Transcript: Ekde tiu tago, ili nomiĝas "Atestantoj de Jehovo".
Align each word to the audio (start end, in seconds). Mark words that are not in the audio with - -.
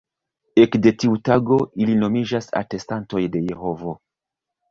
Ekde 0.61 0.93
tiu 1.01 1.17
tago, 1.29 1.59
ili 1.85 1.97
nomiĝas 2.03 2.49
"Atestantoj 2.61 3.23
de 3.37 3.43
Jehovo". 3.51 3.97